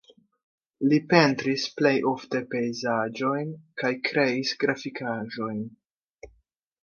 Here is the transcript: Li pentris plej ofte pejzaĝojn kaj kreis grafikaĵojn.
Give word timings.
Li 0.91 0.97
pentris 1.09 1.65
plej 1.81 1.91
ofte 2.11 2.39
pejzaĝojn 2.55 3.51
kaj 3.81 3.91
kreis 4.11 4.53
grafikaĵojn. 4.63 5.61